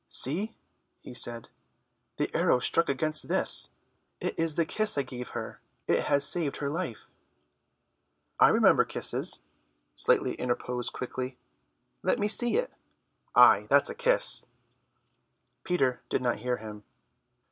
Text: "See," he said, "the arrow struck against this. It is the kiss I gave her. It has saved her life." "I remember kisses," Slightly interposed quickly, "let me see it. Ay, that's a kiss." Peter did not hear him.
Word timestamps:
"See," 0.09 0.55
he 1.01 1.13
said, 1.13 1.49
"the 2.17 2.33
arrow 2.35 2.57
struck 2.57 2.89
against 2.89 3.27
this. 3.27 3.69
It 4.19 4.33
is 4.39 4.55
the 4.55 4.65
kiss 4.65 4.97
I 4.97 5.03
gave 5.03 5.29
her. 5.37 5.61
It 5.87 6.05
has 6.05 6.27
saved 6.27 6.57
her 6.57 6.71
life." 6.71 7.01
"I 8.39 8.49
remember 8.49 8.83
kisses," 8.83 9.41
Slightly 9.93 10.33
interposed 10.33 10.91
quickly, 10.91 11.37
"let 12.01 12.17
me 12.17 12.27
see 12.27 12.55
it. 12.57 12.73
Ay, 13.35 13.67
that's 13.69 13.91
a 13.91 13.93
kiss." 13.93 14.47
Peter 15.63 16.01
did 16.09 16.23
not 16.23 16.39
hear 16.39 16.57
him. 16.57 16.83